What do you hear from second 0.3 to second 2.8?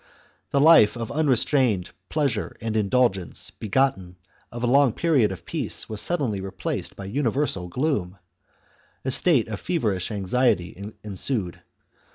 The life of unre strained pleasure and